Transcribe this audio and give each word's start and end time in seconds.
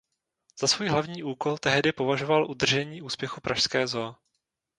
Za 0.59 0.67
svůj 0.67 0.87
hlavní 0.89 1.23
úkol 1.23 1.57
tehdy 1.57 1.91
považoval 1.91 2.51
udržení 2.51 3.01
úspěchu 3.01 3.41
pražské 3.41 3.87
zoo. 3.87 4.15